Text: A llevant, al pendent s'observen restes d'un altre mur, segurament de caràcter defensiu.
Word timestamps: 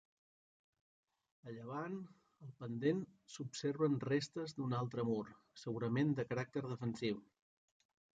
A 1.49 1.51
llevant, 1.57 1.97
al 2.47 2.53
pendent 2.63 3.03
s'observen 3.33 3.97
restes 4.05 4.55
d'un 4.61 4.73
altre 4.79 5.05
mur, 5.11 5.27
segurament 5.65 6.17
de 6.21 6.27
caràcter 6.33 6.65
defensiu. 6.73 7.21